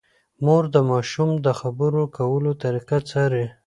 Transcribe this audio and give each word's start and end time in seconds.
مور 0.45 0.63
د 0.75 0.77
ماشوم 0.89 1.31
د 1.45 1.47
خبرو 1.59 2.03
کولو 2.17 2.51
طریقه 2.63 2.97
څاري۔ 3.09 3.45